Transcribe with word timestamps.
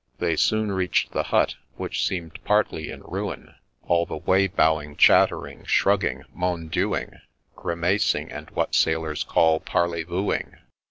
—They 0.17 0.35
soon 0.35 0.71
reach'd 0.71 1.11
the 1.11 1.21
hut, 1.29 1.57
which 1.75 2.03
seem'd 2.07 2.43
partly 2.43 2.89
in 2.89 3.01
ruin, 3.01 3.53
All 3.83 4.07
the 4.07 4.17
way 4.17 4.47
bowing, 4.47 4.95
chattering, 4.95 5.63
shrugging, 5.65 6.23
M 6.35 6.43
on 6.43 6.69
Dieuing, 6.69 7.19
Grimacing, 7.55 8.31
and 8.31 8.49
what 8.49 8.73
sailors 8.73 9.23
call 9.23 9.59
parley 9.59 10.03
vooing. 10.03 10.57